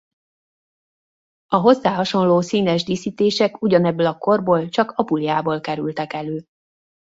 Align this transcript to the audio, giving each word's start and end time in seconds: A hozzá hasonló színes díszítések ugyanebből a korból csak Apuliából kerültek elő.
A 1.47 1.55
hozzá 1.55 1.93
hasonló 1.95 2.41
színes 2.41 2.83
díszítések 2.83 3.61
ugyanebből 3.61 4.05
a 4.05 4.17
korból 4.17 4.69
csak 4.69 4.91
Apuliából 4.91 5.61
kerültek 5.61 6.13
elő. 6.13 6.45